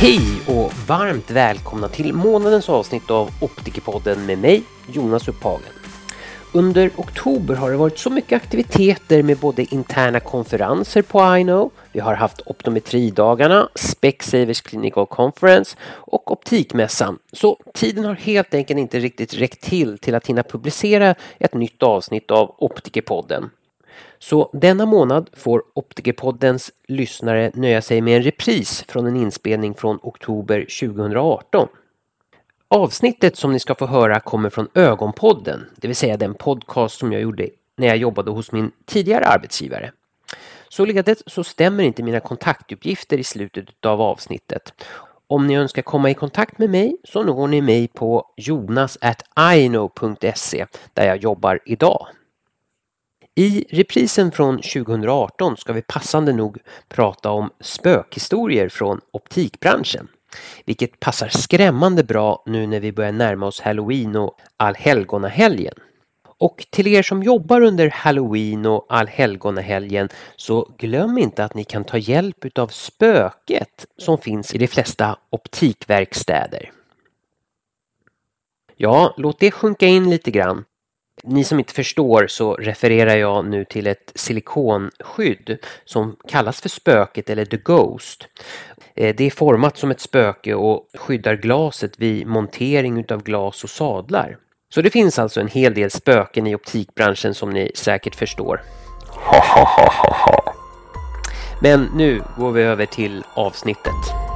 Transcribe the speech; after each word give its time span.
Hej 0.00 0.39
varmt 0.90 1.30
välkomna 1.30 1.88
till 1.88 2.12
månadens 2.12 2.68
avsnitt 2.68 3.10
av 3.10 3.30
Optikerpodden 3.40 4.26
med 4.26 4.38
mig, 4.38 4.62
Jonas 4.92 5.28
Upphagen. 5.28 5.72
Under 6.52 6.90
oktober 6.96 7.54
har 7.54 7.70
det 7.70 7.76
varit 7.76 7.98
så 7.98 8.10
mycket 8.10 8.36
aktiviteter 8.36 9.22
med 9.22 9.38
både 9.38 9.74
interna 9.74 10.20
konferenser 10.20 11.02
på 11.02 11.36
iKnow, 11.36 11.70
vi 11.92 12.00
har 12.00 12.14
haft 12.14 12.40
optometridagarna, 12.46 13.68
Specsavers 13.74 14.60
Clinical 14.60 15.06
Conference 15.06 15.76
och 15.90 16.32
optikmässan. 16.32 17.18
Så 17.32 17.58
tiden 17.74 18.04
har 18.04 18.14
helt 18.14 18.54
enkelt 18.54 18.78
inte 18.78 18.98
riktigt 18.98 19.34
räckt 19.34 19.60
till 19.60 19.98
till 19.98 20.14
att 20.14 20.26
hinna 20.26 20.42
publicera 20.42 21.14
ett 21.38 21.54
nytt 21.54 21.82
avsnitt 21.82 22.30
av 22.30 22.54
Optikerpodden. 22.58 23.50
Så 24.22 24.50
denna 24.52 24.86
månad 24.86 25.30
får 25.32 25.62
Optikerpoddens 25.74 26.72
lyssnare 26.88 27.50
nöja 27.54 27.82
sig 27.82 28.00
med 28.00 28.16
en 28.16 28.22
repris 28.22 28.84
från 28.88 29.06
en 29.06 29.16
inspelning 29.16 29.74
från 29.74 29.98
oktober 30.02 30.66
2018. 30.80 31.68
Avsnittet 32.68 33.36
som 33.36 33.52
ni 33.52 33.60
ska 33.60 33.74
få 33.74 33.86
höra 33.86 34.20
kommer 34.20 34.50
från 34.50 34.68
Ögonpodden, 34.74 35.66
det 35.76 35.88
vill 35.88 35.96
säga 35.96 36.16
den 36.16 36.34
podcast 36.34 36.98
som 36.98 37.12
jag 37.12 37.22
gjorde 37.22 37.48
när 37.76 37.86
jag 37.86 37.96
jobbade 37.96 38.30
hos 38.30 38.52
min 38.52 38.72
tidigare 38.86 39.24
arbetsgivare. 39.24 39.92
Således 40.68 41.22
så 41.26 41.44
stämmer 41.44 41.84
inte 41.84 42.02
mina 42.02 42.20
kontaktuppgifter 42.20 43.18
i 43.18 43.24
slutet 43.24 43.86
av 43.86 44.00
avsnittet. 44.00 44.72
Om 45.26 45.46
ni 45.46 45.56
önskar 45.56 45.82
komma 45.82 46.10
i 46.10 46.14
kontakt 46.14 46.58
med 46.58 46.70
mig 46.70 46.96
så 47.04 47.22
når 47.22 47.48
ni 47.48 47.62
mig 47.62 47.88
på 47.88 48.24
jonas.ino.se 48.36 49.06
där 50.94 51.06
jag 51.06 51.16
jobbar 51.16 51.60
idag. 51.64 52.06
I 53.34 53.64
reprisen 53.68 54.32
från 54.32 54.56
2018 54.56 55.56
ska 55.56 55.72
vi 55.72 55.82
passande 55.82 56.32
nog 56.32 56.58
prata 56.88 57.30
om 57.30 57.50
spökhistorier 57.60 58.68
från 58.68 59.00
optikbranschen. 59.10 60.08
Vilket 60.64 61.00
passar 61.00 61.28
skrämmande 61.28 62.04
bra 62.04 62.42
nu 62.46 62.66
när 62.66 62.80
vi 62.80 62.92
börjar 62.92 63.12
närma 63.12 63.46
oss 63.46 63.60
Halloween 63.60 64.16
och 64.16 64.40
allhelgonahelgen. 64.56 65.74
Och 66.38 66.66
till 66.70 66.86
er 66.86 67.02
som 67.02 67.22
jobbar 67.22 67.60
under 67.60 67.90
Halloween 67.90 68.66
och 68.66 68.86
allhelgonahelgen 68.88 70.08
så 70.36 70.74
glöm 70.78 71.18
inte 71.18 71.44
att 71.44 71.54
ni 71.54 71.64
kan 71.64 71.84
ta 71.84 71.98
hjälp 71.98 72.44
utav 72.44 72.68
spöket 72.68 73.86
som 73.98 74.18
finns 74.18 74.54
i 74.54 74.58
de 74.58 74.66
flesta 74.66 75.18
optikverkstäder. 75.30 76.72
Ja, 78.76 79.14
låt 79.16 79.40
det 79.40 79.50
sjunka 79.50 79.86
in 79.86 80.10
lite 80.10 80.30
grann. 80.30 80.64
Ni 81.22 81.44
som 81.44 81.58
inte 81.58 81.74
förstår 81.74 82.26
så 82.26 82.54
refererar 82.54 83.16
jag 83.16 83.44
nu 83.44 83.64
till 83.64 83.86
ett 83.86 84.12
silikonskydd 84.14 85.58
som 85.84 86.16
kallas 86.28 86.60
för 86.60 86.68
spöket 86.68 87.30
eller 87.30 87.44
the 87.44 87.56
ghost. 87.56 88.28
Eh, 88.94 89.14
det 89.16 89.24
är 89.24 89.30
format 89.30 89.78
som 89.78 89.90
ett 89.90 90.00
spöke 90.00 90.54
och 90.54 90.86
skyddar 90.94 91.34
glaset 91.34 91.92
vid 91.98 92.26
montering 92.26 93.00
utav 93.00 93.22
glas 93.22 93.64
och 93.64 93.70
sadlar. 93.70 94.36
Så 94.74 94.82
det 94.82 94.90
finns 94.90 95.18
alltså 95.18 95.40
en 95.40 95.48
hel 95.48 95.74
del 95.74 95.90
spöken 95.90 96.46
i 96.46 96.54
optikbranschen 96.54 97.34
som 97.34 97.50
ni 97.50 97.72
säkert 97.74 98.14
förstår. 98.14 98.60
Men 101.62 101.88
nu 101.94 102.22
går 102.36 102.52
vi 102.52 102.62
över 102.62 102.86
till 102.86 103.24
avsnittet. 103.34 104.29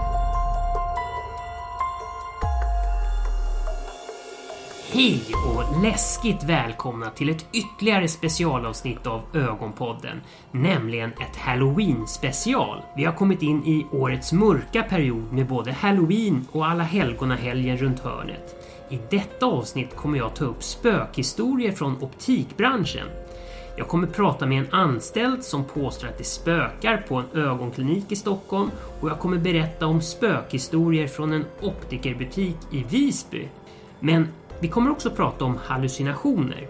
Hej 4.95 5.23
och 5.47 5.83
läskigt 5.83 6.45
välkomna 6.45 7.11
till 7.11 7.29
ett 7.29 7.47
ytterligare 7.53 8.09
specialavsnitt 8.09 9.07
av 9.07 9.23
Ögonpodden, 9.33 10.21
nämligen 10.51 11.11
ett 11.11 11.37
Halloween 11.37 12.07
special. 12.07 12.83
Vi 12.97 13.05
har 13.05 13.13
kommit 13.13 13.43
in 13.43 13.65
i 13.65 13.87
årets 13.93 14.33
mörka 14.33 14.83
period 14.83 15.33
med 15.33 15.47
både 15.47 15.73
Halloween 15.73 16.47
och 16.53 16.67
alla 16.67 16.83
helgonahelgen 16.83 17.77
runt 17.77 18.01
hörnet. 18.01 18.67
I 18.91 18.99
detta 19.11 19.47
avsnitt 19.47 19.97
kommer 19.97 20.19
jag 20.19 20.35
ta 20.35 20.45
upp 20.45 20.63
spökhistorier 20.63 21.73
från 21.73 22.03
optikbranschen. 22.03 23.07
Jag 23.77 23.89
kommer 23.89 24.07
prata 24.07 24.47
med 24.47 24.59
en 24.59 24.73
anställd 24.73 25.45
som 25.45 25.65
påstår 25.65 26.09
att 26.09 26.19
det 26.19 26.25
spökar 26.25 26.97
på 26.97 27.15
en 27.17 27.43
ögonklinik 27.43 28.13
i 28.13 28.17
Stockholm 28.17 28.71
och 29.01 29.11
jag 29.11 29.19
kommer 29.19 29.39
berätta 29.39 29.87
om 29.87 30.01
spökhistorier 30.01 31.07
från 31.07 31.33
en 31.33 31.45
optikerbutik 31.61 32.57
i 32.71 32.85
Visby. 32.91 33.49
Men 34.01 34.29
vi 34.61 34.69
kommer 34.69 34.91
också 34.91 35.11
prata 35.11 35.45
om 35.45 35.59
hallucinationer. 35.65 36.69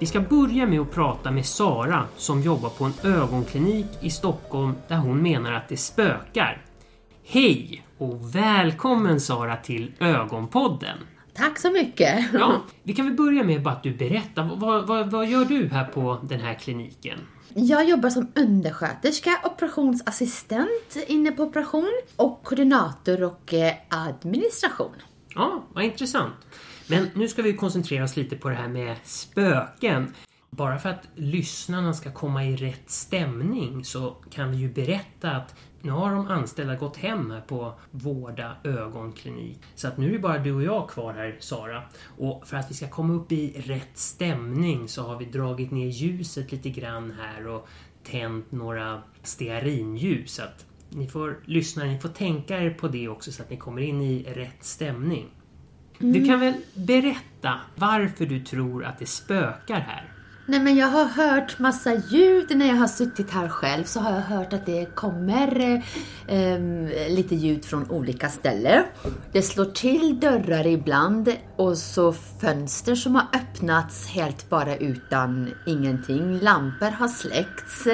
Vi 0.00 0.06
ska 0.06 0.20
börja 0.20 0.66
med 0.66 0.80
att 0.80 0.90
prata 0.90 1.30
med 1.30 1.46
Sara 1.46 2.04
som 2.16 2.42
jobbar 2.42 2.68
på 2.70 2.84
en 2.84 2.92
ögonklinik 3.02 3.86
i 4.00 4.10
Stockholm 4.10 4.74
där 4.88 4.96
hon 4.96 5.22
menar 5.22 5.52
att 5.52 5.68
det 5.68 5.76
spökar. 5.76 6.64
Hej 7.24 7.86
och 7.98 8.34
välkommen 8.34 9.20
Sara 9.20 9.56
till 9.56 9.92
Ögonpodden! 10.00 10.98
Tack 11.34 11.58
så 11.58 11.70
mycket! 11.70 12.24
Ja, 12.32 12.62
vi 12.82 12.94
kan 12.94 13.06
väl 13.06 13.14
börja 13.14 13.44
med 13.44 13.66
att 13.66 13.82
du 13.82 13.94
berättar, 13.94 14.50
vad, 14.56 14.86
vad, 14.86 15.10
vad 15.10 15.26
gör 15.26 15.44
du 15.44 15.68
här 15.68 15.84
på 15.84 16.18
den 16.22 16.40
här 16.40 16.54
kliniken? 16.54 17.18
Jag 17.54 17.88
jobbar 17.88 18.10
som 18.10 18.32
undersköterska, 18.34 19.30
operationsassistent 19.44 20.96
inne 21.06 21.32
på 21.32 21.42
operation 21.42 21.92
och 22.16 22.42
koordinator 22.44 23.22
och 23.22 23.54
eh, 23.54 23.72
administration. 23.88 24.94
Ja, 25.34 25.64
vad 25.72 25.84
intressant. 25.84 26.34
Men 26.90 27.08
nu 27.14 27.28
ska 27.28 27.42
vi 27.42 27.52
koncentrera 27.52 28.04
oss 28.04 28.16
lite 28.16 28.36
på 28.36 28.48
det 28.48 28.54
här 28.54 28.68
med 28.68 28.96
spöken. 29.04 30.14
Bara 30.50 30.78
för 30.78 30.88
att 30.88 31.08
lyssnarna 31.14 31.94
ska 31.94 32.12
komma 32.12 32.44
i 32.44 32.56
rätt 32.56 32.90
stämning 32.90 33.84
så 33.84 34.16
kan 34.30 34.50
vi 34.50 34.56
ju 34.56 34.72
berätta 34.72 35.30
att 35.30 35.54
nu 35.82 35.90
har 35.90 36.14
de 36.14 36.26
anställda 36.28 36.76
gått 36.76 36.96
hem 36.96 37.30
här 37.30 37.40
på 37.40 37.74
Vårda 37.90 38.56
ögonklinik. 38.64 39.58
Så 39.74 39.88
att 39.88 39.98
nu 39.98 40.08
är 40.08 40.12
det 40.12 40.18
bara 40.18 40.38
du 40.38 40.52
och 40.52 40.62
jag 40.62 40.90
kvar 40.90 41.14
här, 41.14 41.36
Sara. 41.40 41.82
Och 42.18 42.46
för 42.46 42.56
att 42.56 42.70
vi 42.70 42.74
ska 42.74 42.88
komma 42.88 43.14
upp 43.14 43.32
i 43.32 43.62
rätt 43.66 43.98
stämning 43.98 44.88
så 44.88 45.02
har 45.02 45.18
vi 45.18 45.24
dragit 45.24 45.70
ner 45.70 45.86
ljuset 45.86 46.52
lite 46.52 46.70
grann 46.70 47.10
här 47.10 47.46
och 47.46 47.68
tänt 48.04 48.52
några 48.52 49.02
stearinljus. 49.22 50.34
Så 50.34 50.42
att 50.42 50.66
ni 50.90 51.08
får 51.08 51.38
lyssna, 51.44 51.84
ni 51.84 51.98
får 51.98 52.08
tänka 52.08 52.58
er 52.58 52.70
på 52.70 52.88
det 52.88 53.08
också 53.08 53.32
så 53.32 53.42
att 53.42 53.50
ni 53.50 53.56
kommer 53.56 53.82
in 53.82 54.02
i 54.02 54.22
rätt 54.22 54.64
stämning. 54.64 55.26
Du 55.98 56.24
kan 56.24 56.40
väl 56.40 56.54
berätta 56.74 57.54
varför 57.74 58.26
du 58.26 58.40
tror 58.40 58.84
att 58.84 58.98
det 58.98 59.06
spökar 59.06 59.80
här? 59.80 60.12
Nej 60.50 60.60
men 60.60 60.76
jag 60.76 60.86
har 60.86 61.04
hört 61.04 61.58
massa 61.58 61.94
ljud 61.94 62.56
när 62.56 62.66
jag 62.66 62.74
har 62.74 62.86
suttit 62.86 63.30
här 63.30 63.48
själv 63.48 63.84
så 63.84 64.00
har 64.00 64.12
jag 64.12 64.20
hört 64.20 64.52
att 64.52 64.66
det 64.66 64.94
kommer 64.94 65.82
eh, 66.26 66.58
lite 67.08 67.34
ljud 67.34 67.64
från 67.64 67.90
olika 67.90 68.28
ställen. 68.28 68.84
Det 69.32 69.42
slår 69.42 69.64
till 69.64 70.20
dörrar 70.20 70.66
ibland 70.66 71.32
och 71.56 71.78
så 71.78 72.12
fönster 72.12 72.94
som 72.94 73.14
har 73.14 73.26
öppnats 73.32 74.08
helt 74.08 74.50
bara 74.50 74.76
utan 74.76 75.50
ingenting. 75.66 76.38
Lampor 76.40 76.90
har 76.90 77.08
släckts. 77.08 77.84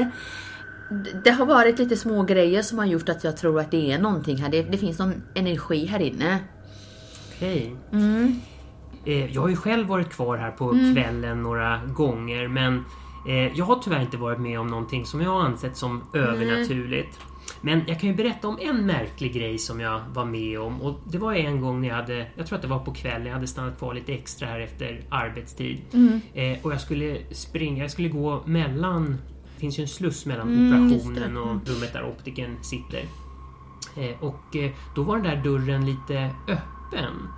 Det 1.24 1.30
har 1.30 1.46
varit 1.46 1.78
lite 1.78 1.96
små 1.96 2.22
grejer 2.22 2.62
som 2.62 2.78
har 2.78 2.86
gjort 2.86 3.08
att 3.08 3.24
jag 3.24 3.36
tror 3.36 3.60
att 3.60 3.70
det 3.70 3.92
är 3.92 3.98
någonting 3.98 4.36
här. 4.36 4.48
Det, 4.48 4.62
det 4.62 4.78
finns 4.78 4.98
någon 4.98 5.22
energi 5.34 5.86
här 5.86 6.00
inne. 6.00 6.38
Okej. 7.36 7.76
Mm. 7.92 8.40
Eh, 9.04 9.34
jag 9.34 9.42
har 9.42 9.48
ju 9.48 9.56
själv 9.56 9.86
varit 9.86 10.10
kvar 10.10 10.36
här 10.36 10.50
på 10.50 10.70
mm. 10.70 10.94
kvällen 10.94 11.42
några 11.42 11.80
gånger 11.86 12.48
men 12.48 12.84
eh, 13.28 13.58
jag 13.58 13.64
har 13.64 13.76
tyvärr 13.76 14.00
inte 14.00 14.16
varit 14.16 14.40
med 14.40 14.60
om 14.60 14.66
någonting 14.66 15.06
som 15.06 15.20
jag 15.20 15.30
har 15.30 15.40
ansett 15.40 15.76
som 15.76 16.02
övernaturligt. 16.12 17.18
Men 17.60 17.82
jag 17.86 18.00
kan 18.00 18.10
ju 18.10 18.16
berätta 18.16 18.48
om 18.48 18.58
en 18.60 18.86
märklig 18.86 19.32
grej 19.34 19.58
som 19.58 19.80
jag 19.80 20.00
var 20.12 20.24
med 20.24 20.60
om 20.60 20.82
och 20.82 21.00
det 21.04 21.18
var 21.18 21.34
en 21.34 21.60
gång 21.60 21.80
när 21.80 21.88
jag 21.88 21.94
hade, 21.94 22.26
jag 22.36 22.46
tror 22.46 22.56
att 22.56 22.62
det 22.62 22.68
var 22.68 22.78
på 22.78 22.92
kvällen, 22.92 23.26
jag 23.26 23.34
hade 23.34 23.46
stannat 23.46 23.78
kvar 23.78 23.94
lite 23.94 24.14
extra 24.14 24.48
här 24.48 24.60
efter 24.60 25.00
arbetstid. 25.08 25.78
Mm. 25.92 26.20
Eh, 26.34 26.58
och 26.62 26.72
jag 26.72 26.80
skulle 26.80 27.18
springa, 27.30 27.84
jag 27.84 27.90
skulle 27.90 28.08
gå 28.08 28.42
mellan, 28.46 29.18
det 29.54 29.60
finns 29.60 29.78
ju 29.78 29.82
en 29.82 29.88
sluss 29.88 30.26
mellan 30.26 30.48
mm, 30.48 30.86
operationen 30.86 31.36
och 31.36 31.68
rummet 31.68 31.92
där 31.92 32.04
optiken 32.04 32.56
sitter. 32.62 33.04
och 34.20 34.56
då 34.94 35.02
var 35.02 35.16
den 35.16 35.24
där 35.24 35.44
dörren 35.44 35.86
lite 35.86 36.30
öppen 36.48 36.73
öppen. 36.94 37.28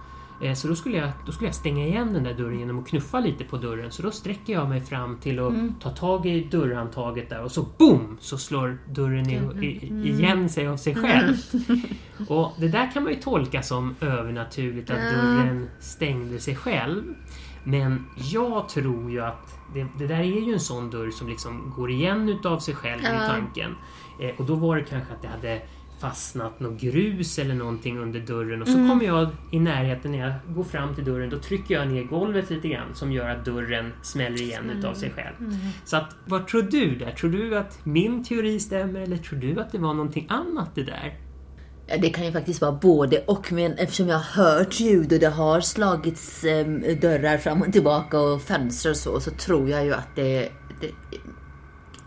Eh, 0.41 0.55
så 0.55 0.69
då 0.69 0.75
skulle, 0.75 0.97
jag, 0.97 1.11
då 1.27 1.33
skulle 1.33 1.49
jag 1.49 1.55
stänga 1.55 1.87
igen 1.87 2.13
den 2.13 2.25
där 2.25 2.35
dörren 2.35 2.59
genom 2.59 2.79
att 2.79 2.87
knuffa 2.87 3.21
lite 3.21 3.45
på 3.45 3.57
dörren. 3.57 3.91
Så 3.91 4.03
då 4.03 4.11
sträcker 4.11 4.53
jag 4.53 4.69
mig 4.69 4.81
fram 4.81 5.19
till 5.19 5.39
att 5.39 5.53
mm. 5.53 5.75
ta 5.81 5.91
tag 5.91 6.27
i 6.27 6.45
dörrhandtaget 6.45 7.31
där 7.31 7.43
och 7.43 7.53
så 7.53 7.67
BOOM! 7.79 8.17
Så 8.21 8.39
slår 8.39 8.79
dörren 8.89 9.31
i, 9.31 9.35
i, 9.67 9.89
mm. 9.89 10.05
igen 10.05 10.49
sig 10.49 10.69
av 10.69 10.77
sig 10.77 10.95
själv. 10.95 11.37
Mm. 11.69 11.83
Och 12.29 12.53
det 12.59 12.69
där 12.69 12.93
kan 12.93 13.03
man 13.03 13.13
ju 13.13 13.21
tolka 13.21 13.63
som 13.63 13.95
övernaturligt 14.01 14.91
att 14.91 15.15
dörren 15.15 15.69
stängde 15.81 16.39
sig 16.39 16.57
själv. 16.57 17.03
Men 17.65 18.07
jag 18.17 18.69
tror 18.69 19.11
ju 19.11 19.21
att 19.21 19.59
det, 19.75 19.87
det, 19.99 20.07
där 20.07 20.21
är 20.21 20.47
ju 20.47 20.53
en 20.53 20.61
sån 20.61 20.91
dörr 20.91 21.11
som 21.11 21.29
liksom 21.29 21.73
går 21.77 21.91
igen 21.91 22.29
utav 22.29 22.59
sig 22.59 22.75
själv 22.75 23.01
i 23.01 23.29
tanken. 23.29 23.75
Eh, 24.21 24.31
och 24.39 24.45
då 24.45 24.55
var 24.55 24.77
det 24.77 24.83
kanske 24.83 25.13
att 25.13 25.23
det 25.23 25.29
hade 25.29 25.63
fastnat 25.99 26.61
något 26.61 26.81
grus 26.81 27.39
eller 27.39 27.55
någonting 27.55 27.99
under 27.99 28.21
dörren 28.21 28.63
och 28.63 28.69
så 28.69 28.75
mm. 28.75 28.89
kommer 28.89 29.05
jag 29.05 29.29
i 29.53 29.59
närheten 29.59 30.13
när 30.13 30.19
jag 30.19 30.33
går 30.55 30.65
fram 30.65 30.95
till 30.95 31.05
dörren 31.05 31.31
då 31.31 31.39
trycker 31.39 31.75
jag 31.75 31.89
ner 31.89 32.05
golvet 32.05 32.51
lite 32.51 32.69
grann 32.69 32.95
som 32.95 33.13
gör 33.13 33.29
att 33.29 33.45
dörren 33.45 33.93
smäller 34.03 34.43
igen 34.43 34.65
mm. 34.65 34.79
utav 34.79 34.95
sig 34.95 35.11
själv. 35.11 35.35
Mm. 35.39 35.57
Så 35.85 35.97
att, 35.97 36.17
vad 36.25 36.47
tror 36.47 36.63
du 36.63 36.97
där? 36.97 37.11
Tror 37.11 37.31
du 37.31 37.59
att 37.59 37.85
min 37.85 38.25
teori 38.25 38.61
stämmer 38.61 39.01
eller 39.01 39.17
tror 39.17 39.39
du 39.39 39.61
att 39.61 39.73
det 39.73 39.79
var 39.79 39.95
någonting 39.95 40.27
annat 40.29 40.75
det 40.75 40.83
där? 40.83 41.19
Ja, 41.87 41.97
det 41.99 42.11
kan 42.11 42.25
ju 42.27 42.33
faktiskt 42.33 42.61
vara 42.61 42.73
både 42.73 43.19
och, 43.27 43.53
men 43.53 43.73
eftersom 43.73 44.09
jag 44.09 44.19
har 44.19 44.45
hört 44.45 44.81
ljud 44.81 45.13
och 45.13 45.19
det 45.19 45.29
har 45.29 45.61
slagits 45.61 46.45
eh, 46.45 46.67
dörrar 47.01 47.39
fram 47.39 47.63
och 47.63 47.73
tillbaka 47.73 48.21
och 48.21 48.43
fönster 48.43 48.91
och 48.91 48.97
så, 48.97 49.21
så 49.21 49.31
tror 49.31 49.69
jag 49.69 49.85
ju 49.85 49.95
att 49.95 50.17
det, 50.17 50.49
det 50.81 50.91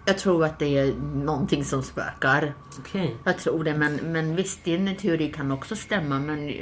jag 0.10 0.18
tror 0.18 0.46
att 0.46 0.60
det 0.60 0.78
är 0.78 0.94
någonting 1.16 1.66
som 1.66 1.84
spökar. 1.84 2.54
Okay. 2.80 3.10
Jag 3.24 3.38
tror 3.38 3.64
det, 3.64 3.78
men, 3.78 3.96
men 3.96 4.36
visst, 4.36 4.64
din 4.64 4.96
teori 4.96 5.32
kan 5.32 5.52
också 5.52 5.76
stämma. 5.76 6.20
Men, 6.20 6.54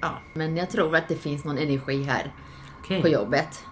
ja, 0.00 0.18
men 0.34 0.56
jag 0.56 0.70
tror 0.70 0.96
att 0.96 1.08
det 1.08 1.16
finns 1.16 1.44
någon 1.44 1.58
energi 1.58 2.02
här 2.02 2.34
okay. 2.80 3.02
på 3.02 3.08
jobbet. 3.08 3.64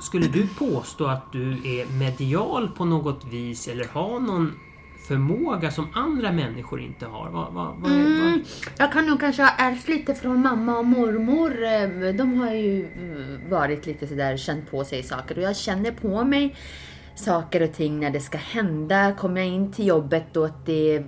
Skulle 0.00 0.26
du 0.26 0.48
påstå 0.48 1.06
att 1.06 1.32
du 1.32 1.52
är 1.52 1.98
medial 1.98 2.68
på 2.76 2.84
något 2.84 3.24
vis 3.24 3.68
eller 3.68 3.84
har 3.84 4.20
någon 4.20 4.52
förmåga 5.08 5.70
som 5.70 5.88
andra 5.94 6.32
människor 6.32 6.80
inte 6.80 7.06
har? 7.06 7.30
Vad, 7.30 7.52
vad, 7.52 7.76
vad, 7.80 7.92
mm, 7.92 8.42
jag 8.78 8.92
kan 8.92 9.06
nog 9.06 9.20
kanske 9.20 9.42
ha 9.42 9.50
ärvt 9.58 9.88
lite 9.88 10.14
från 10.14 10.42
mamma 10.42 10.78
och 10.78 10.86
mormor. 10.86 11.62
Eh, 11.62 12.14
de 12.14 12.34
har 12.34 12.52
ju 12.52 12.92
mm, 12.92 13.50
varit 13.50 13.86
lite 13.86 14.06
sådär, 14.06 14.36
känt 14.36 14.70
på 14.70 14.84
sig 14.84 15.02
saker 15.02 15.38
och 15.38 15.42
jag 15.42 15.56
känner 15.56 15.90
på 15.90 16.24
mig 16.24 16.56
saker 17.20 17.62
och 17.62 17.72
ting 17.72 18.00
när 18.00 18.10
det 18.10 18.20
ska 18.20 18.38
hända. 18.38 19.12
Kommer 19.12 19.40
jag 19.40 19.50
in 19.50 19.72
till 19.72 19.86
jobbet 19.86 20.36
och 20.36 20.46
att 20.46 20.66
det 20.66 21.02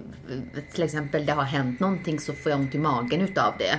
till 0.73 0.83
exempel 0.83 1.27
det 1.27 1.33
har 1.33 1.43
hänt 1.43 1.81
någonting 1.81 2.21
så 2.21 2.33
får 2.33 2.51
jag 2.51 2.61
ont 2.61 2.75
i 2.75 2.79
magen 2.79 3.21
utav 3.21 3.55
det. 3.59 3.79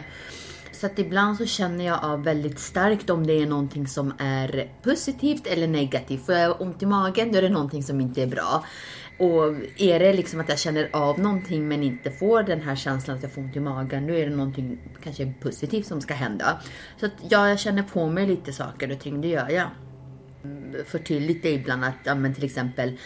Så 0.71 0.85
att 0.85 1.00
ibland 1.00 1.38
så 1.38 1.45
känner 1.45 1.85
jag 1.85 2.03
av 2.03 2.24
väldigt 2.24 2.59
starkt 2.59 3.09
om 3.09 3.27
det 3.27 3.33
är 3.33 3.45
någonting 3.45 3.88
som 3.88 4.13
är 4.19 4.71
positivt 4.83 5.47
eller 5.47 5.68
negativt. 5.68 6.25
Får 6.25 6.35
jag 6.35 6.62
ont 6.62 6.83
i 6.83 6.85
magen 6.85 7.31
då 7.31 7.38
är 7.38 7.41
det 7.41 7.50
någonting 7.50 7.83
som 7.83 8.01
inte 8.01 8.21
är 8.21 8.27
bra. 8.27 8.65
Och 9.19 9.56
är 9.77 10.00
det 10.00 10.13
liksom 10.13 10.39
att 10.39 10.50
jag 10.50 10.59
känner 10.59 10.89
av 10.94 11.19
någonting 11.19 11.68
men 11.68 11.83
inte 11.83 12.12
får 12.12 12.44
den 12.44 12.62
här 12.62 12.75
känslan 12.75 13.18
att 13.18 13.24
jag 13.24 13.31
får 13.31 13.41
ont 13.41 13.56
i 13.56 13.59
magen, 13.59 14.07
då 14.07 14.13
är 14.13 14.29
det 14.29 14.36
någonting 14.36 14.77
kanske 15.03 15.33
positivt 15.41 15.88
som 15.88 16.01
ska 16.01 16.13
hända. 16.13 16.62
Så 17.00 17.06
att 17.06 17.13
ja, 17.29 17.50
jag 17.50 17.59
känner 17.59 17.83
på 17.83 18.09
mig 18.09 18.27
lite 18.27 18.53
saker 18.53 18.91
och 18.91 19.00
ting, 19.00 19.21
det 19.21 19.27
gör 19.27 19.50
jag 19.50 19.68
för 20.85 20.99
till 20.99 21.23
lite 21.23 21.49
ibland 21.49 21.85
att, 21.85 21.95
ja, 22.03 22.15
men 22.15 22.33
till 22.33 22.43
exempel 22.43 22.97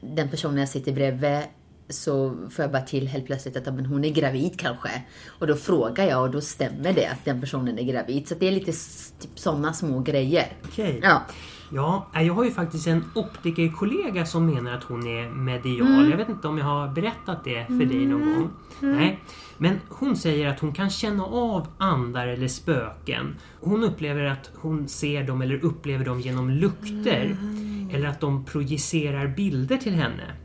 den 0.00 0.28
personen 0.28 0.58
jag 0.58 0.68
sitter 0.68 0.92
bredvid 0.92 1.40
så 1.88 2.36
får 2.50 2.62
jag 2.62 2.72
bara 2.72 2.82
till 2.82 3.08
helt 3.08 3.26
plötsligt 3.26 3.56
att 3.56 3.66
ja, 3.66 3.72
men 3.72 3.86
hon 3.86 4.04
är 4.04 4.10
gravid 4.10 4.60
kanske. 4.60 5.02
Och 5.26 5.46
då 5.46 5.56
frågar 5.56 6.04
jag 6.04 6.22
och 6.22 6.30
då 6.30 6.40
stämmer 6.40 6.92
det 6.92 7.06
att 7.06 7.24
den 7.24 7.40
personen 7.40 7.78
är 7.78 7.82
gravid. 7.82 8.28
Så 8.28 8.34
det 8.34 8.48
är 8.48 8.52
lite 8.52 8.72
typ 9.20 9.38
sådana 9.38 9.72
små 9.72 10.00
grejer. 10.00 10.52
Okay. 10.68 11.00
Ja. 11.02 11.22
Ja, 11.70 12.06
jag 12.14 12.34
har 12.34 12.44
ju 12.44 12.50
faktiskt 12.50 12.86
en 12.86 13.04
optikerkollega 13.14 14.26
som 14.26 14.46
menar 14.46 14.72
att 14.72 14.84
hon 14.84 15.06
är 15.06 15.30
medial. 15.30 15.88
Mm. 15.88 16.10
Jag 16.10 16.16
vet 16.16 16.28
inte 16.28 16.48
om 16.48 16.58
jag 16.58 16.64
har 16.64 16.88
berättat 16.88 17.44
det 17.44 17.66
för 17.66 17.72
mm. 17.72 17.88
dig 17.88 18.06
någon 18.06 18.34
gång. 18.34 18.50
Mm. 18.82 18.96
Nej. 18.96 19.20
Men 19.58 19.80
hon 19.88 20.16
säger 20.16 20.48
att 20.48 20.60
hon 20.60 20.72
kan 20.72 20.90
känna 20.90 21.24
av 21.24 21.66
andar 21.78 22.26
eller 22.26 22.48
spöken. 22.48 23.34
Hon 23.60 23.84
upplever 23.84 24.24
att 24.24 24.50
hon 24.54 24.88
ser 24.88 25.24
dem 25.24 25.42
eller 25.42 25.64
upplever 25.64 26.04
dem 26.04 26.20
genom 26.20 26.50
lukter. 26.50 27.36
Mm. 27.40 27.90
Eller 27.92 28.08
att 28.08 28.20
de 28.20 28.44
projicerar 28.44 29.28
bilder 29.28 29.76
till 29.76 29.94
henne. 29.94 30.36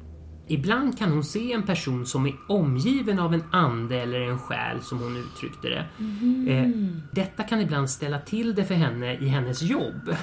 Ibland 0.52 0.98
kan 0.98 1.12
hon 1.12 1.24
se 1.24 1.54
en 1.54 1.64
person 1.64 2.06
som 2.06 2.26
är 2.26 2.34
omgiven 2.48 3.20
av 3.20 3.34
en 3.34 3.44
ande 3.52 3.96
eller 4.02 4.22
en 4.22 4.40
själ 4.40 4.82
som 4.82 5.00
hon 5.00 5.18
uttryckte 5.18 5.70
det. 5.70 5.86
Mm. 6.00 6.48
Eh, 6.48 6.92
detta 7.12 7.44
kan 7.44 7.62
ibland 7.62 7.90
ställa 7.90 8.20
till 8.20 8.56
det 8.56 8.66
för 8.66 8.76
henne 8.76 9.14
i 9.14 9.28
hennes 9.28 9.62
jobb. 9.62 10.16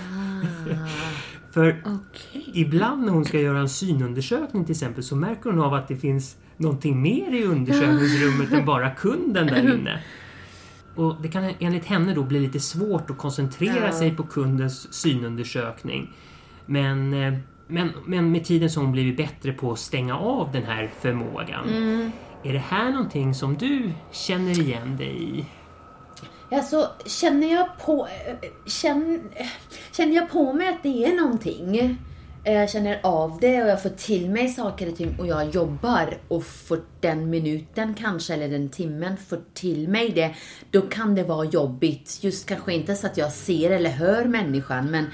Ah. 0.43 0.89
för 1.51 1.69
okay. 1.81 2.43
ibland 2.55 3.05
när 3.05 3.13
hon 3.13 3.25
ska 3.25 3.41
göra 3.41 3.59
en 3.59 3.69
synundersökning 3.69 4.65
till 4.65 4.73
exempel 4.73 5.05
så 5.05 5.17
märker 5.17 5.51
hon 5.51 5.61
av 5.61 5.75
att 5.75 5.89
det 5.89 5.97
finns 5.97 6.37
någonting 6.57 7.03
mer 7.03 7.35
i 7.35 7.45
undersökningsrummet 7.45 8.53
än 8.53 8.67
bara 8.67 8.91
kunden 8.91 9.47
där 9.47 9.75
inne. 9.75 10.03
Och 10.95 11.17
det 11.23 11.29
kan 11.29 11.53
enligt 11.59 11.85
henne 11.85 12.15
då 12.15 12.23
bli 12.23 12.41
lite 12.41 12.61
svårt 12.61 13.11
att 13.11 13.19
koncentrera 13.19 13.87
ja. 13.87 13.93
sig 13.93 14.17
på 14.17 14.23
kundens 14.23 14.93
synundersökning. 14.93 16.11
Men, 16.67 17.15
eh, 17.15 17.35
men, 17.67 17.91
men 18.07 18.33
med 18.33 18.45
tiden 18.45 18.71
så 18.71 18.81
har 18.81 18.85
hon 18.85 18.93
blivit 18.93 19.17
bättre 19.17 19.53
på 19.53 19.73
att 19.73 19.79
stänga 19.79 20.19
av 20.19 20.53
den 20.53 20.63
här 20.63 20.91
förmågan. 21.01 21.69
Mm. 21.69 22.11
Är 22.43 22.53
det 22.53 22.59
här 22.59 22.91
någonting 22.93 23.35
som 23.35 23.57
du 23.57 23.91
känner 24.13 24.61
igen 24.61 24.97
dig 24.97 25.39
i? 25.39 25.45
Alltså, 26.51 26.91
känner 27.07 27.53
jag 27.53 27.69
på, 27.85 28.09
känner, 28.67 29.21
känner 29.93 30.15
jag 30.15 30.31
på 30.31 30.53
mig 30.53 30.69
att 30.69 30.83
det 30.83 31.05
är 31.05 31.17
någonting 31.17 31.79
eh, 32.45 32.53
jag 32.53 32.71
känner 32.71 33.01
av 33.03 33.39
det 33.41 33.63
och 33.63 33.69
jag 33.69 33.83
får 33.83 33.91
till 33.91 34.31
mig 34.31 34.49
saker 34.49 34.89
och 34.89 34.97
ting 34.97 35.17
och 35.19 35.27
jag 35.27 35.51
jobbar 35.51 36.19
och 36.29 36.45
får 36.45 36.81
den 37.01 37.31
minuten 37.31 37.95
kanske 37.95 38.35
eller 38.35 38.49
den 38.49 38.69
timmen 38.69 39.17
får 39.17 39.41
till 39.55 39.89
mig 39.89 40.11
det, 40.11 40.35
då 40.71 40.81
kan 40.81 41.15
det 41.15 41.23
vara 41.23 41.45
jobbigt. 41.45 42.19
Just 42.21 42.49
kanske 42.49 42.75
inte 42.75 42.95
så 42.95 43.07
att 43.07 43.17
jag 43.17 43.33
ser 43.33 43.71
eller 43.71 43.91
hör 43.91 44.25
människan, 44.25 44.91
men 44.91 45.07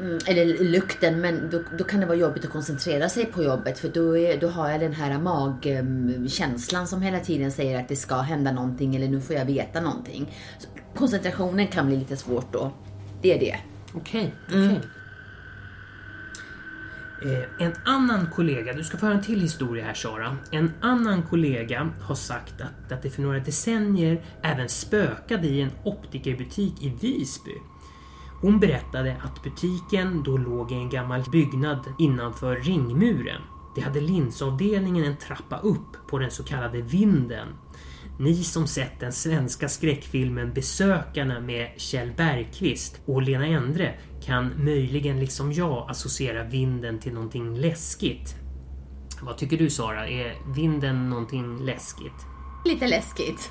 mm, 0.00 0.18
eller 0.26 0.64
lukten, 0.64 1.20
men 1.20 1.50
då, 1.50 1.62
då, 1.78 1.84
kan 1.84 2.00
det 2.00 2.06
vara 2.06 2.16
jobbigt 2.16 2.44
att 2.44 2.50
koncentrera 2.50 3.08
sig 3.08 3.26
på 3.26 3.42
jobbet 3.42 3.78
för 3.78 3.88
då, 3.88 4.18
är, 4.18 4.40
då 4.40 4.48
har 4.48 4.70
jag 4.70 4.80
den 4.80 4.92
här 4.92 5.18
magkänslan 5.18 6.86
som 6.86 7.02
hela 7.02 7.20
tiden 7.20 7.52
säger 7.52 7.80
att 7.80 7.88
det 7.88 7.96
ska 7.96 8.16
hända 8.16 8.52
någonting 8.52 8.96
eller 8.96 9.08
nu 9.08 9.20
får 9.20 9.36
jag 9.36 9.44
veta 9.44 9.80
någonting. 9.80 10.34
Så 10.58 10.68
koncentrationen 10.94 11.66
kan 11.66 11.86
bli 11.86 11.96
lite 11.96 12.16
svårt 12.16 12.52
då. 12.52 12.72
Det 13.22 13.34
är 13.34 13.40
det. 13.40 13.56
Okej, 13.94 14.34
okay, 14.48 14.58
okay. 14.58 14.70
mm. 14.70 14.82
Eh, 17.24 17.66
en 17.66 17.72
annan 17.84 18.30
kollega, 18.30 18.72
du 18.72 18.84
ska 18.84 18.96
få 18.96 19.06
höra 19.06 19.16
en 19.16 19.22
till 19.22 19.40
historia 19.40 19.84
här 19.84 19.94
Sara. 19.94 20.36
En 20.50 20.72
annan 20.80 21.22
kollega 21.22 21.90
har 22.00 22.14
sagt 22.14 22.60
att, 22.60 22.92
att 22.92 23.02
det 23.02 23.10
för 23.10 23.22
några 23.22 23.38
decennier 23.38 24.24
även 24.42 24.68
spökade 24.68 25.46
i 25.46 25.60
en 25.60 25.70
optikerbutik 25.84 26.82
i 26.82 26.88
Visby. 26.88 27.52
Hon 28.42 28.60
berättade 28.60 29.16
att 29.24 29.42
butiken 29.42 30.22
då 30.22 30.36
låg 30.36 30.72
i 30.72 30.74
en 30.74 30.90
gammal 30.90 31.22
byggnad 31.32 31.94
innanför 31.98 32.56
ringmuren. 32.56 33.40
Det 33.74 33.80
hade 33.80 34.00
linsavdelningen 34.00 35.04
en 35.04 35.16
trappa 35.16 35.58
upp 35.58 36.08
på 36.08 36.18
den 36.18 36.30
så 36.30 36.44
kallade 36.44 36.82
vinden. 36.82 37.48
Ni 38.18 38.34
som 38.34 38.66
sett 38.66 39.00
den 39.00 39.12
svenska 39.12 39.68
skräckfilmen 39.68 40.52
Besökarna 40.54 41.40
med 41.40 41.70
Kjell 41.76 42.12
Bergqvist 42.16 43.00
och 43.06 43.22
Lena 43.22 43.46
Endre 43.46 43.94
kan 44.24 44.64
möjligen 44.64 45.20
liksom 45.20 45.52
jag 45.52 45.90
associera 45.90 46.44
vinden 46.44 46.98
till 46.98 47.12
någonting 47.12 47.56
läskigt. 47.56 48.34
Vad 49.22 49.38
tycker 49.38 49.58
du 49.58 49.70
Sara? 49.70 50.08
Är 50.08 50.34
vinden 50.54 51.10
någonting 51.10 51.58
läskigt? 51.58 52.26
Lite 52.64 52.86
läskigt. 52.86 53.50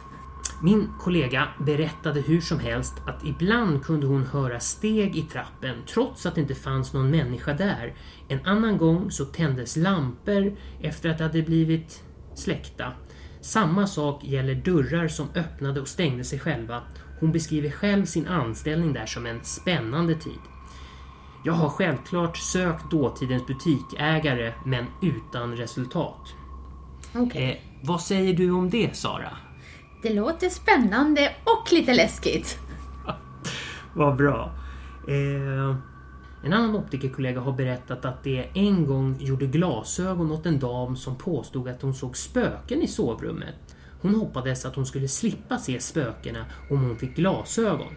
Min 0.64 0.90
kollega 1.00 1.48
berättade 1.60 2.22
hur 2.22 2.42
som 2.42 2.60
helst 2.60 2.94
att 3.08 3.26
ibland 3.26 3.84
kunde 3.84 4.08
hon 4.08 4.24
höra 4.24 4.60
steg 4.60 5.16
i 5.16 5.22
trappen 5.22 5.76
trots 5.94 6.26
att 6.26 6.36
det 6.36 6.42
inte 6.42 6.56
fanns 6.56 6.94
någon 6.94 7.12
människa 7.12 7.54
där. 7.54 7.94
En 8.28 8.46
annan 8.46 8.78
gång 8.78 9.12
så 9.12 9.26
tändes 9.26 9.76
lampor 9.76 10.58
efter 10.82 11.10
att 11.10 11.18
det 11.18 11.24
hade 11.24 11.42
blivit 11.42 12.04
släckta. 12.36 12.94
Samma 13.42 13.88
sak 13.88 14.24
gäller 14.24 14.56
dörrar 14.56 15.08
som 15.08 15.28
öppnade 15.36 15.82
och 15.82 15.88
stängde 15.88 16.24
sig 16.24 16.40
själva. 16.40 16.82
Hon 17.20 17.32
beskriver 17.32 17.70
själv 17.70 18.06
sin 18.06 18.28
anställning 18.28 18.94
där 18.94 19.06
som 19.06 19.26
en 19.26 19.44
spännande 19.44 20.16
tid. 20.16 20.40
Jag 21.46 21.54
har 21.54 21.70
självklart 21.70 22.38
sökt 22.38 22.92
dåtidens 22.92 23.48
butikägare 23.48 24.54
men 24.66 24.86
utan 25.02 25.58
resultat. 25.58 26.34
Okay. 27.16 27.44
Eh, 27.44 27.58
vad 27.84 28.02
säger 28.02 28.34
du 28.34 28.52
om 28.52 28.70
det 28.70 28.96
Sara? 28.96 29.38
Det 30.02 30.14
låter 30.14 30.50
spännande 30.50 31.36
och 31.44 31.74
lite 31.74 31.94
läskigt. 31.94 32.60
vad 33.94 34.16
bra. 34.16 34.52
Eh, 35.08 35.76
en 36.44 36.54
annan 36.54 36.76
optikerkollega 36.76 37.40
har 37.40 37.52
berättat 37.52 38.06
att 38.06 38.24
det 38.24 38.50
en 38.54 38.86
gång 38.86 39.18
gjorde 39.20 39.46
glasögon 39.46 40.32
åt 40.32 40.46
en 40.46 40.60
dam 40.60 40.96
som 40.96 41.16
påstod 41.18 41.68
att 41.68 41.82
hon 41.82 41.94
såg 41.94 42.18
spöken 42.18 42.82
i 42.82 42.88
sovrummet. 42.88 43.56
Hon 44.02 44.16
hoppades 44.16 44.66
att 44.66 44.76
hon 44.76 44.86
skulle 44.86 45.08
slippa 45.08 45.58
se 45.58 45.80
spökena 45.80 46.46
om 46.70 46.84
hon 46.84 46.98
fick 46.98 47.16
glasögon. 47.16 47.94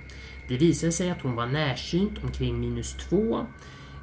Det 0.49 0.57
visade 0.57 0.93
sig 0.93 1.11
att 1.11 1.23
hon 1.23 1.37
var 1.37 1.47
närsynt 1.47 2.25
omkring 2.25 2.61
minus 2.61 2.95
två. 2.95 3.39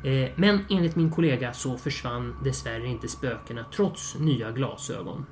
Eh, 0.03 0.29
men 0.35 0.65
enligt 0.69 0.95
min 0.95 1.11
kollega 1.11 1.53
så 1.53 1.77
försvann 1.77 2.35
dessvärre 2.43 2.87
inte 2.87 3.07
spökena 3.07 3.65
trots 3.75 4.19
nya 4.19 4.51
glasögon. 4.51 5.25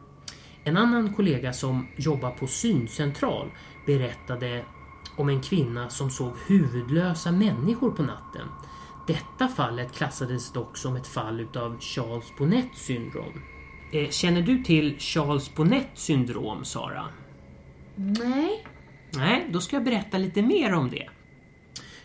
En 0.69 0.77
annan 0.77 1.13
kollega 1.13 1.53
som 1.53 1.87
jobbar 1.95 2.31
på 2.31 2.47
syncentral 2.47 3.51
berättade 3.85 4.65
om 5.15 5.29
en 5.29 5.41
kvinna 5.41 5.89
som 5.89 6.09
såg 6.09 6.33
huvudlösa 6.47 7.31
människor 7.31 7.91
på 7.91 8.03
natten. 8.03 8.47
Detta 9.07 9.47
fallet 9.47 9.91
klassades 9.91 10.53
dock 10.53 10.77
som 10.77 10.95
ett 10.95 11.07
fall 11.07 11.39
utav 11.39 11.79
Charles 11.79 12.33
Bonnet 12.37 12.69
syndrom. 12.75 13.41
Eh, 13.93 14.09
känner 14.09 14.41
du 14.41 14.63
till 14.63 14.99
Charles 14.99 15.55
Bonnet 15.55 15.89
syndrom, 15.93 16.65
Sara? 16.65 17.05
Nej. 17.95 18.65
Nej, 19.13 19.47
då 19.51 19.61
ska 19.61 19.75
jag 19.75 19.83
berätta 19.83 20.17
lite 20.17 20.41
mer 20.41 20.73
om 20.73 20.89
det. 20.89 21.09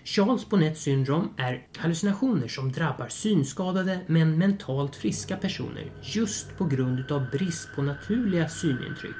Charles 0.06 0.48
Bonnet 0.48 0.78
syndrom 0.78 1.34
är 1.36 1.66
hallucinationer 1.76 2.48
som 2.48 2.72
drabbar 2.72 3.08
synskadade 3.08 4.00
men 4.06 4.38
mentalt 4.38 4.96
friska 4.96 5.36
personer 5.36 5.92
just 6.02 6.58
på 6.58 6.64
grund 6.64 7.12
av 7.12 7.30
brist 7.30 7.68
på 7.74 7.82
naturliga 7.82 8.48
synintryck. 8.48 9.16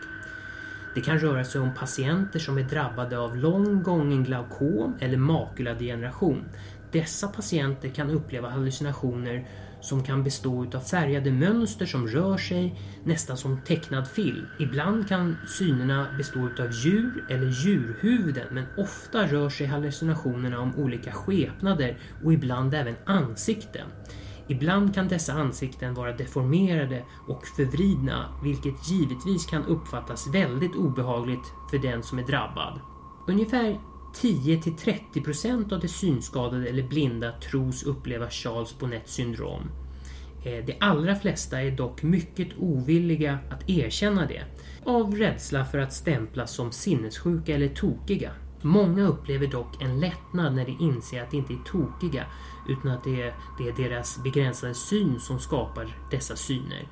Det 0.94 1.00
kan 1.00 1.18
röra 1.18 1.44
sig 1.44 1.60
om 1.60 1.74
patienter 1.74 2.38
som 2.38 2.58
är 2.58 2.62
drabbade 2.62 3.18
av 3.18 3.36
lång 3.36 3.82
gången 3.82 4.24
glaukom 4.24 4.94
eller 5.00 5.16
makuladegeneration. 5.16 6.44
Dessa 6.92 7.28
patienter 7.28 7.88
kan 7.88 8.10
uppleva 8.10 8.48
hallucinationer 8.48 9.48
som 9.84 10.02
kan 10.02 10.22
bestå 10.22 10.66
av 10.74 10.80
färgade 10.80 11.32
mönster 11.32 11.86
som 11.86 12.08
rör 12.08 12.36
sig 12.36 12.80
nästan 13.04 13.36
som 13.36 13.60
tecknad 13.60 14.08
film. 14.08 14.46
Ibland 14.58 15.08
kan 15.08 15.36
synerna 15.58 16.06
bestå 16.18 16.40
av 16.40 16.72
djur 16.72 17.24
eller 17.30 17.46
djurhuvuden 17.46 18.46
men 18.50 18.64
ofta 18.78 19.26
rör 19.26 19.48
sig 19.48 19.66
hallucinationerna 19.66 20.60
om 20.60 20.74
olika 20.76 21.12
skepnader 21.12 21.98
och 22.24 22.32
ibland 22.32 22.74
även 22.74 22.94
ansikten. 23.06 23.86
Ibland 24.48 24.94
kan 24.94 25.08
dessa 25.08 25.32
ansikten 25.32 25.94
vara 25.94 26.16
deformerade 26.16 27.04
och 27.28 27.46
förvridna 27.46 28.28
vilket 28.42 28.90
givetvis 28.90 29.46
kan 29.46 29.64
uppfattas 29.64 30.34
väldigt 30.34 30.76
obehagligt 30.76 31.52
för 31.70 31.78
den 31.78 32.02
som 32.02 32.18
är 32.18 32.22
drabbad. 32.22 32.80
Ungefär 33.26 33.80
10-30% 34.16 35.72
av 35.72 35.80
de 35.80 35.88
synskadade 35.88 36.68
eller 36.68 36.82
blinda 36.82 37.32
tros 37.32 37.82
uppleva 37.82 38.30
Charles 38.30 38.78
Bonnets 38.78 39.14
syndrom. 39.14 39.70
Eh, 40.44 40.64
de 40.64 40.76
allra 40.80 41.14
flesta 41.14 41.62
är 41.62 41.70
dock 41.70 42.02
mycket 42.02 42.48
ovilliga 42.58 43.38
att 43.50 43.70
erkänna 43.70 44.26
det, 44.26 44.44
av 44.84 45.14
rädsla 45.14 45.64
för 45.64 45.78
att 45.78 45.92
stämplas 45.92 46.54
som 46.54 46.72
sinnessjuka 46.72 47.54
eller 47.54 47.68
tokiga. 47.68 48.30
Många 48.62 49.02
upplever 49.02 49.46
dock 49.46 49.82
en 49.82 50.00
lättnad 50.00 50.54
när 50.54 50.64
de 50.64 50.76
inser 50.80 51.22
att 51.22 51.30
de 51.30 51.36
inte 51.36 51.52
är 51.52 51.64
tokiga, 51.66 52.26
utan 52.68 52.90
att 52.90 53.04
det 53.04 53.22
är, 53.22 53.34
det 53.58 53.68
är 53.68 53.88
deras 53.88 54.22
begränsade 54.22 54.74
syn 54.74 55.20
som 55.20 55.38
skapar 55.38 55.96
dessa 56.10 56.36
syner. 56.36 56.88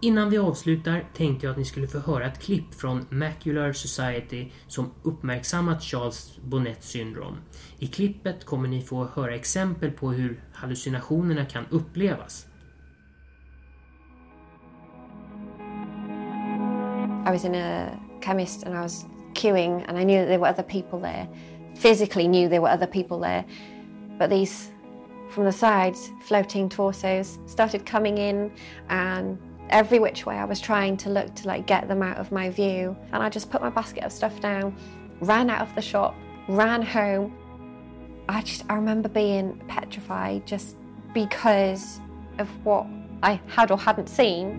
Innan 0.00 0.30
vi 0.30 0.38
avslutar 0.38 1.04
tänkte 1.16 1.46
jag 1.46 1.52
att 1.52 1.58
ni 1.58 1.64
skulle 1.64 1.88
få 1.88 1.98
höra 1.98 2.26
ett 2.26 2.38
klipp 2.38 2.74
från 2.74 3.06
Macular 3.10 3.72
Society 3.72 4.50
som 4.66 4.90
uppmärksammat 5.02 5.82
Charles 5.82 6.38
Bonnet 6.44 6.84
syndrom. 6.84 7.36
I 7.78 7.86
klippet 7.86 8.44
kommer 8.44 8.68
ni 8.68 8.82
få 8.82 9.08
höra 9.14 9.34
exempel 9.34 9.90
på 9.90 10.12
hur 10.12 10.40
hallucinationerna 10.52 11.44
kan 11.44 11.64
upplevas. 11.70 12.46
I 17.26 17.30
was 17.30 17.44
in 17.44 17.54
a 17.54 17.88
chemist 18.20 18.64
and 18.64 18.74
I 18.74 18.80
was 18.80 19.06
queuing 19.34 19.84
and 19.88 19.98
I 19.98 20.04
knew 20.04 20.26
there 20.26 20.38
were 20.38 20.50
other 20.50 20.62
people 20.62 21.00
there. 21.00 21.26
Physically 21.76 22.28
knew 22.28 22.48
there 22.48 22.60
were 22.60 22.74
other 22.74 22.86
people 22.86 23.28
there. 23.28 23.44
But 24.18 24.30
these 24.30 24.70
from 25.30 25.44
the 25.44 25.52
sides 25.52 26.10
floating 26.28 26.68
torsos 26.68 27.38
started 27.46 27.86
coming 27.86 28.18
in 28.18 28.52
and 28.88 29.38
every 29.70 29.98
which 29.98 30.26
way 30.26 30.36
I 30.36 30.44
was 30.44 30.60
trying 30.60 30.96
to 30.98 31.10
look 31.10 31.34
to 31.36 31.48
like 31.48 31.66
get 31.66 31.88
them 31.88 32.02
out 32.02 32.18
of 32.18 32.32
my 32.32 32.50
view. 32.50 32.96
And 33.12 33.22
I 33.22 33.28
just 33.28 33.50
put 33.50 33.60
my 33.60 33.70
basket 33.70 34.04
of 34.04 34.12
stuff 34.12 34.40
down, 34.40 34.76
ran 35.20 35.50
out 35.50 35.62
of 35.62 35.74
the 35.74 35.82
shop, 35.82 36.14
ran 36.48 36.82
home. 36.82 37.34
I 38.28 38.42
just 38.42 38.64
I 38.68 38.74
remember 38.74 39.08
being 39.08 39.60
petrified 39.68 40.46
just 40.46 40.76
because 41.12 42.00
of 42.38 42.48
what 42.64 42.86
I 43.22 43.40
had 43.46 43.70
or 43.70 43.78
hadn't 43.78 44.08
seen. 44.08 44.58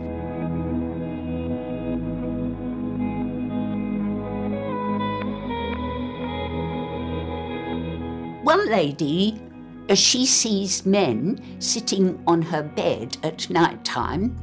One 8.43 8.69
lady, 8.69 9.41
as 9.89 9.97
she 9.97 10.27
sees 10.27 10.85
men 10.85 11.41
sitting 11.59 12.21
on 12.27 12.43
her 12.43 12.61
bed 12.61 13.17
at 13.23 13.49
night 13.49 13.83
time, 13.83 14.37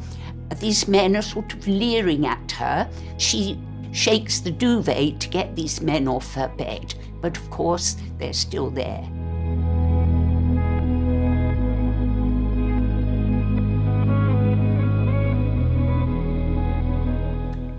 these 0.55 0.89
men 0.89 1.17
are 1.17 1.23
sort 1.23 1.53
of 1.53 1.67
leering 1.67 2.27
at 2.27 2.53
her. 2.53 2.89
She 3.19 3.59
shakes 3.93 4.41
the 4.41 4.51
duvet 4.51 5.21
to 5.21 5.29
get 5.29 5.55
these 5.55 5.81
men 5.81 6.09
off 6.09 6.35
her 6.35 6.49
bed, 6.49 6.95
but 7.21 7.37
of 7.37 7.51
course 7.51 7.97
they're 8.19 8.33
still 8.33 8.71
there. 8.71 9.09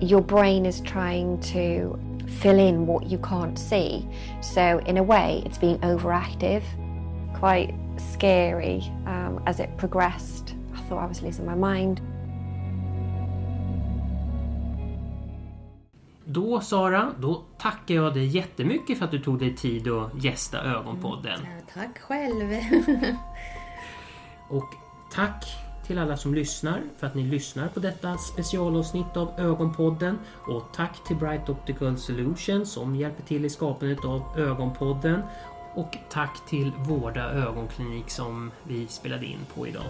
Your 0.01 0.21
brain 0.21 0.65
is 0.65 0.81
trying 0.81 1.39
to 1.41 1.97
fill 2.39 2.59
in 2.59 2.85
what 2.85 3.05
you 3.05 3.17
can't 3.19 3.57
see. 3.57 4.05
So, 4.41 4.79
in 4.79 4.97
a 4.97 5.03
way, 5.03 5.41
it's 5.45 5.57
being 5.57 5.77
overactive, 5.79 6.63
quite 7.33 7.73
scary 7.97 8.81
um, 9.05 9.41
as 9.45 9.59
it 9.59 9.75
progressed. 9.77 10.55
I 10.75 10.81
thought 10.81 10.99
I 10.99 11.05
was 11.05 11.21
losing 11.21 11.45
my 11.45 11.55
mind. 11.55 12.01
Då 16.25 16.61
Sara, 16.61 17.13
då 17.19 17.43
tackar 17.57 17.95
jag 17.95 18.13
dig 18.13 18.25
jättemycket 18.25 18.97
för 18.97 19.05
att 19.05 19.11
du 19.11 19.19
tog 19.19 19.39
dig 19.39 19.55
tid 19.55 19.87
att 19.87 20.23
gästa 20.23 20.63
Ögonpodden. 20.63 21.39
Ja, 21.43 21.73
tack 21.73 21.99
själv. 21.99 22.49
Och 24.49 24.73
tack 25.11 25.45
till 25.87 25.99
alla 25.99 26.17
som 26.17 26.33
lyssnar 26.33 26.81
för 26.97 27.07
att 27.07 27.15
ni 27.15 27.23
lyssnar 27.23 27.67
på 27.67 27.79
detta 27.79 28.17
specialavsnitt 28.17 29.17
av 29.17 29.31
Ögonpodden. 29.37 30.19
Och 30.47 30.63
tack 30.75 31.03
till 31.07 31.15
Bright 31.15 31.49
Optical 31.49 31.97
Solutions 31.97 32.71
som 32.71 32.95
hjälper 32.95 33.23
till 33.23 33.45
i 33.45 33.49
skapandet 33.49 34.05
av 34.05 34.23
Ögonpodden. 34.37 35.21
Och 35.75 35.97
tack 36.09 36.45
till 36.49 36.71
Vårda 36.77 37.31
ögonklinik 37.31 38.09
som 38.09 38.51
vi 38.63 38.87
spelade 38.87 39.25
in 39.25 39.39
på 39.55 39.67
idag. 39.67 39.85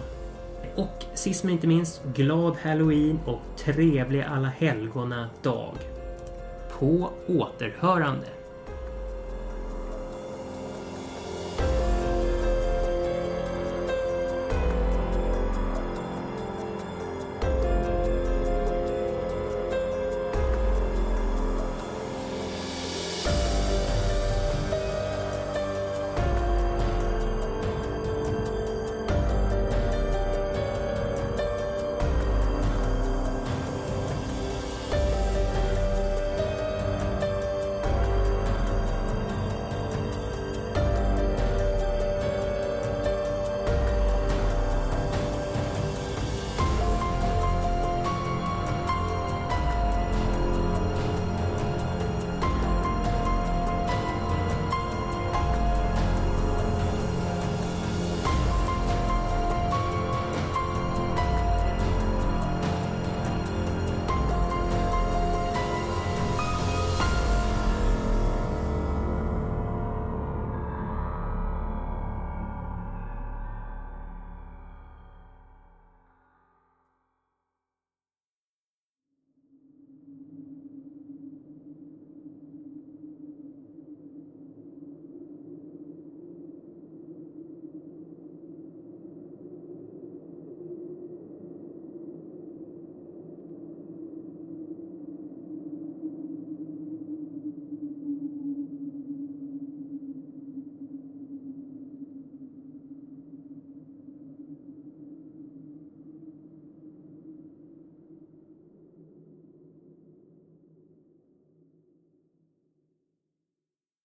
Och 0.76 1.04
sist 1.14 1.44
men 1.44 1.52
inte 1.52 1.66
minst, 1.66 2.04
glad 2.04 2.56
Halloween 2.62 3.18
och 3.24 3.40
trevlig 3.56 4.22
alla 4.22 4.48
helgona 4.48 5.28
dag. 5.42 5.93
På 6.78 7.10
återhörande! 7.26 8.26